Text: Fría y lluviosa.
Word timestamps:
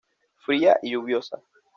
Fría 0.37 0.79
y 0.81 0.93
lluviosa. 0.93 1.37